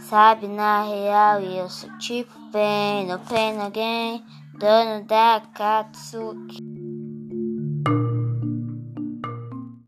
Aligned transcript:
Sabe, 0.00 0.46
na 0.46 0.82
real, 0.82 1.40
eu 1.40 1.68
sou 1.68 1.90
tipo 1.98 2.32
Pain, 2.52 3.06
no 3.06 3.18
pain 3.18 3.60
again, 3.60 4.24
dono 4.58 5.04
da 5.04 5.42
Katsuki. 5.54 6.75